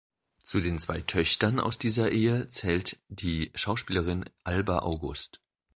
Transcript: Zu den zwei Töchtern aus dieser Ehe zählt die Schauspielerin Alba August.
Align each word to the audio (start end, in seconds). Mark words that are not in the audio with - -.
Zu 0.41 0.59
den 0.61 0.79
zwei 0.79 1.01
Töchtern 1.01 1.59
aus 1.59 1.77
dieser 1.77 2.11
Ehe 2.11 2.47
zählt 2.47 2.97
die 3.09 3.51
Schauspielerin 3.53 4.25
Alba 4.43 4.79
August. 4.79 5.41